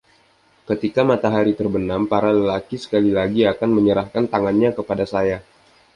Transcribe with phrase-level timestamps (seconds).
[0.69, 5.37] Ketika matahari terbenam, para lelaki sekali lagi akan menyerahkan tangannya kepada saya.